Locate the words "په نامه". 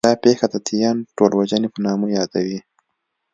1.73-2.05